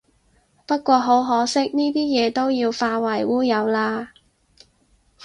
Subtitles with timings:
[0.65, 4.07] 不過好可惜，呢啲嘢都要化為烏有喇